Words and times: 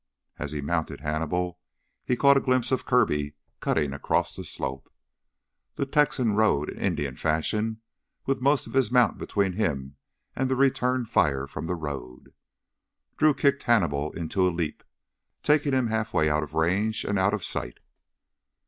As 0.39 0.51
he 0.51 0.61
mounted 0.61 1.01
Hannibal 1.01 1.59
he 2.03 2.15
caught 2.15 2.35
a 2.35 2.39
glimpse 2.41 2.71
of 2.71 2.87
Kirby 2.87 3.35
cutting 3.59 3.93
across 3.93 4.35
the 4.35 4.43
slope. 4.43 4.91
The 5.75 5.85
Texan 5.85 6.33
rode 6.33 6.71
Indian 6.71 7.15
fashion 7.15 7.81
with 8.25 8.41
most 8.41 8.65
of 8.65 8.73
his 8.73 8.89
mount 8.91 9.19
between 9.19 9.53
him 9.53 9.97
and 10.35 10.49
the 10.49 10.55
return 10.55 11.05
fire 11.05 11.45
from 11.45 11.67
the 11.67 11.75
road. 11.75 12.33
Drew 13.17 13.35
kicked 13.35 13.61
Hannibal 13.61 14.11
into 14.13 14.41
a 14.41 14.49
leap, 14.49 14.83
taking 15.43 15.71
him 15.73 15.85
half 15.85 16.15
way 16.15 16.31
out 16.31 16.41
of 16.41 16.55
range 16.55 17.05
and 17.05 17.19
out 17.19 17.35
of 17.35 17.43
sight. 17.43 17.77